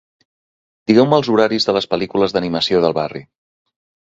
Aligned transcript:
Digueu-me 0.91 1.19
els 1.21 1.29
horaris 1.33 1.69
de 1.69 1.75
les 1.79 1.89
pel·lícules 1.93 2.35
d'animació 2.37 2.81
del 2.89 2.97
barri. 3.01 3.23